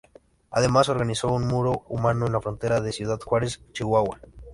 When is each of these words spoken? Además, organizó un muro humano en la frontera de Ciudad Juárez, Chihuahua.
Además, 0.49 0.89
organizó 0.89 1.27
un 1.31 1.45
muro 1.45 1.83
humano 1.87 2.25
en 2.25 2.33
la 2.33 2.41
frontera 2.41 2.81
de 2.81 2.91
Ciudad 2.91 3.19
Juárez, 3.23 3.61
Chihuahua. 3.71 4.19